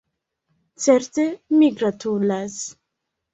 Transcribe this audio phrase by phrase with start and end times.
[0.85, 1.25] Certe,
[1.59, 2.57] ni gratulas.